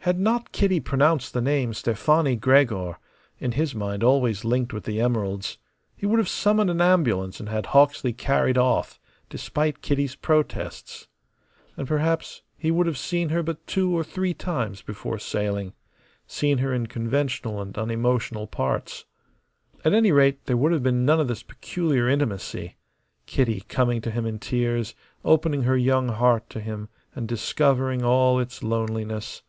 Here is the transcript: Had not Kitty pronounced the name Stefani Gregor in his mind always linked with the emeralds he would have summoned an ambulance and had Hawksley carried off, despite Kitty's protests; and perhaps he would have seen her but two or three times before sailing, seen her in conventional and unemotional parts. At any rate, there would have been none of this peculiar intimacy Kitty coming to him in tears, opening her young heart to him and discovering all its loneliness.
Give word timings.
Had 0.00 0.20
not 0.20 0.52
Kitty 0.52 0.80
pronounced 0.80 1.32
the 1.32 1.40
name 1.40 1.72
Stefani 1.72 2.36
Gregor 2.36 2.98
in 3.38 3.52
his 3.52 3.74
mind 3.74 4.04
always 4.04 4.44
linked 4.44 4.70
with 4.74 4.84
the 4.84 5.00
emeralds 5.00 5.56
he 5.96 6.04
would 6.04 6.18
have 6.18 6.28
summoned 6.28 6.68
an 6.68 6.82
ambulance 6.82 7.40
and 7.40 7.48
had 7.48 7.68
Hawksley 7.68 8.12
carried 8.12 8.58
off, 8.58 9.00
despite 9.30 9.80
Kitty's 9.80 10.14
protests; 10.14 11.08
and 11.74 11.88
perhaps 11.88 12.42
he 12.58 12.70
would 12.70 12.86
have 12.86 12.98
seen 12.98 13.30
her 13.30 13.42
but 13.42 13.66
two 13.66 13.96
or 13.96 14.04
three 14.04 14.34
times 14.34 14.82
before 14.82 15.18
sailing, 15.18 15.72
seen 16.26 16.58
her 16.58 16.70
in 16.74 16.86
conventional 16.86 17.58
and 17.62 17.78
unemotional 17.78 18.46
parts. 18.46 19.06
At 19.86 19.94
any 19.94 20.12
rate, 20.12 20.44
there 20.44 20.58
would 20.58 20.72
have 20.72 20.82
been 20.82 21.06
none 21.06 21.18
of 21.18 21.28
this 21.28 21.42
peculiar 21.42 22.10
intimacy 22.10 22.76
Kitty 23.24 23.62
coming 23.68 24.02
to 24.02 24.10
him 24.10 24.26
in 24.26 24.38
tears, 24.38 24.94
opening 25.24 25.62
her 25.62 25.78
young 25.78 26.08
heart 26.10 26.50
to 26.50 26.60
him 26.60 26.90
and 27.14 27.26
discovering 27.26 28.02
all 28.04 28.38
its 28.38 28.62
loneliness. 28.62 29.40